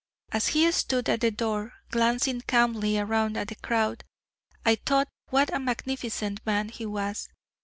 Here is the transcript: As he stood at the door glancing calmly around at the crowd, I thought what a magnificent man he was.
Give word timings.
As 0.31 0.47
he 0.47 0.71
stood 0.71 1.07
at 1.09 1.21
the 1.21 1.29
door 1.29 1.73
glancing 1.91 2.41
calmly 2.47 2.97
around 2.97 3.37
at 3.37 3.49
the 3.49 3.55
crowd, 3.55 4.03
I 4.65 4.73
thought 4.73 5.09
what 5.29 5.53
a 5.53 5.59
magnificent 5.59 6.43
man 6.43 6.69
he 6.69 6.87
was. 6.87 7.29